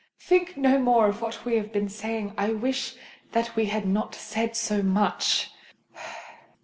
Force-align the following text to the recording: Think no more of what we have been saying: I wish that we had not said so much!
Think 0.19 0.57
no 0.57 0.79
more 0.79 1.05
of 1.09 1.21
what 1.21 1.45
we 1.45 1.57
have 1.57 1.71
been 1.71 1.87
saying: 1.87 2.33
I 2.35 2.53
wish 2.53 2.95
that 3.33 3.55
we 3.55 3.65
had 3.67 3.85
not 3.85 4.15
said 4.15 4.55
so 4.55 4.81
much! 4.81 5.51